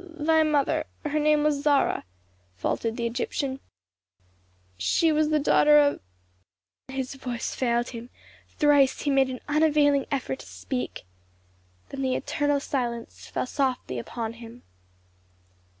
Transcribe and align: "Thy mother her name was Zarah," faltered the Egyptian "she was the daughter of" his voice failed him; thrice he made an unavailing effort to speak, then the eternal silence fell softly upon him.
"Thy 0.00 0.42
mother 0.42 0.84
her 1.04 1.20
name 1.20 1.44
was 1.44 1.62
Zarah," 1.62 2.04
faltered 2.56 2.96
the 2.96 3.06
Egyptian 3.06 3.60
"she 4.76 5.12
was 5.12 5.28
the 5.28 5.38
daughter 5.38 5.78
of" 5.78 6.00
his 6.88 7.14
voice 7.14 7.54
failed 7.54 7.90
him; 7.90 8.10
thrice 8.48 9.02
he 9.02 9.10
made 9.10 9.30
an 9.30 9.38
unavailing 9.46 10.06
effort 10.10 10.40
to 10.40 10.46
speak, 10.46 11.04
then 11.90 12.02
the 12.02 12.16
eternal 12.16 12.58
silence 12.58 13.28
fell 13.28 13.46
softly 13.46 14.00
upon 14.00 14.32
him. 14.32 14.64